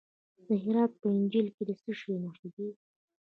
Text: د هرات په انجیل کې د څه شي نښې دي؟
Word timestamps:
د 0.47 0.49
هرات 0.63 0.91
په 1.01 1.07
انجیل 1.15 1.47
کې 1.55 1.63
د 1.69 1.71
څه 1.81 1.91
شي 1.99 2.13
نښې 2.23 2.47
دي؟ 2.55 2.67